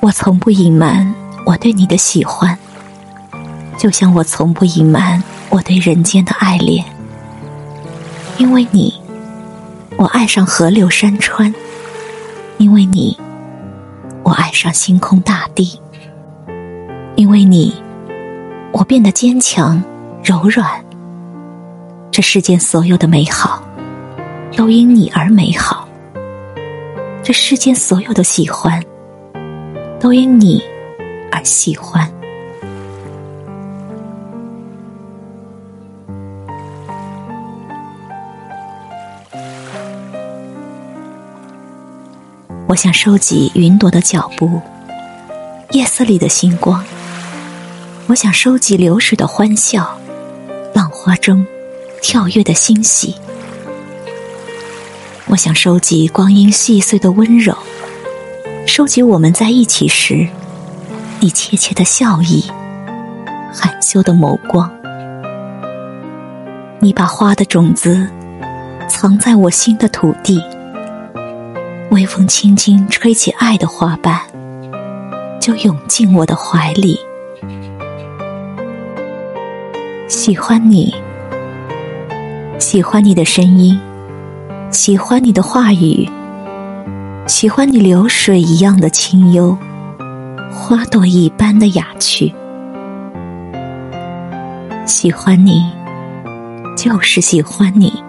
[0.00, 1.14] 我从不隐瞒
[1.46, 2.58] 我对你的喜欢，
[3.78, 6.84] 就像我从不隐瞒我对人间的爱恋。
[8.36, 9.00] 因为你，
[9.96, 11.52] 我爱上河流山川；
[12.62, 13.18] 因为你，
[14.22, 15.80] 我爱上星空大地；
[17.16, 17.74] 因为你，
[18.72, 19.82] 我变得坚强
[20.22, 20.80] 柔软。
[22.12, 23.60] 这世间所有的美好，
[24.56, 25.88] 都因你而美好。
[27.20, 28.80] 这世间所有的喜欢。
[29.98, 30.62] 都因你
[31.32, 32.08] 而喜欢。
[42.68, 44.60] 我想收集云朵的脚步，
[45.72, 46.82] 夜色里的星光。
[48.06, 49.98] 我想收集流水的欢笑，
[50.72, 51.44] 浪花中
[52.00, 53.14] 跳跃的欣喜。
[55.26, 57.56] 我想收集光阴细碎的温柔。
[58.66, 60.26] 收集我们在一起时，
[61.20, 62.44] 你怯怯的笑意，
[63.52, 64.70] 含羞的眸光。
[66.78, 68.08] 你把花的种子
[68.88, 70.42] 藏在我心的土地，
[71.92, 74.18] 微风轻轻吹起爱的花瓣，
[75.38, 76.98] 就涌进我的怀里。
[80.08, 80.94] 喜欢你，
[82.58, 83.78] 喜欢你的声音，
[84.70, 86.08] 喜欢你的话语。
[87.26, 89.54] 喜欢你流水一样的清幽，
[90.50, 92.34] 花朵一般的雅趣。
[94.86, 95.62] 喜欢你，
[96.74, 98.02] 就是喜欢你。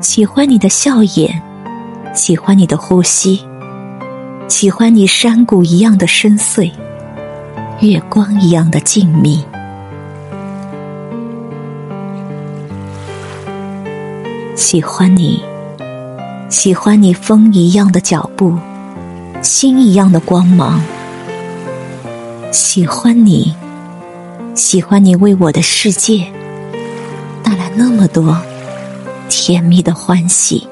[0.00, 1.40] 喜欢你的笑颜，
[2.18, 3.46] 喜欢你的呼吸，
[4.48, 6.68] 喜欢你山谷一样的深邃，
[7.78, 9.40] 月光一样的静谧。
[14.56, 15.40] 喜欢你。
[16.48, 18.58] 喜欢你风一样的脚步，
[19.40, 20.82] 星一样的光芒。
[22.50, 23.54] 喜欢你，
[24.56, 26.26] 喜欢你为我的世界
[27.44, 28.36] 带来那么多
[29.28, 30.66] 甜蜜的欢喜。